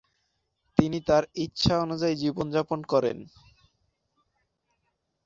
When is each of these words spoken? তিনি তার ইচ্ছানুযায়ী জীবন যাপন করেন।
তিনি 0.77 0.99
তার 1.07 1.23
ইচ্ছানুযায়ী 1.35 2.15
জীবন 2.15 2.45
যাপন 2.51 2.79
করেন। 2.83 3.17